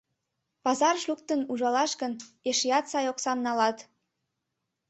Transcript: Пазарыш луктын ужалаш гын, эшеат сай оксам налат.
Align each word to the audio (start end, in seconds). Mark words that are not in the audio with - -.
Пазарыш 0.63 1.03
луктын 1.09 1.41
ужалаш 1.51 1.91
гын, 2.01 2.13
эшеат 2.49 2.85
сай 2.91 3.05
оксам 3.11 3.39
налат. 3.45 3.77